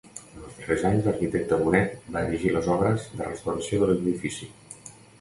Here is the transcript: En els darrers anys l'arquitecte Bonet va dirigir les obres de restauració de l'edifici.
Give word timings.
En 0.05 0.45
els 0.45 0.55
darrers 0.61 0.85
anys 0.89 1.09
l'arquitecte 1.09 1.59
Bonet 1.61 1.95
va 2.17 2.25
dirigir 2.31 2.57
les 2.57 2.73
obres 2.79 3.09
de 3.23 3.31
restauració 3.31 3.85
de 3.85 3.93
l'edifici. 3.95 4.53